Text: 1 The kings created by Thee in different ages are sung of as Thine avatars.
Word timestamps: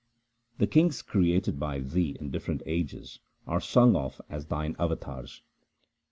1 0.53 0.57
The 0.57 0.65
kings 0.65 1.03
created 1.03 1.59
by 1.59 1.77
Thee 1.77 2.17
in 2.19 2.31
different 2.31 2.63
ages 2.65 3.19
are 3.45 3.61
sung 3.61 3.95
of 3.95 4.19
as 4.31 4.47
Thine 4.47 4.75
avatars. 4.79 5.43